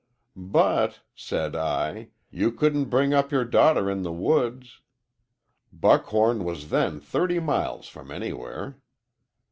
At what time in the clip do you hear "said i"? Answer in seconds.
1.13-2.07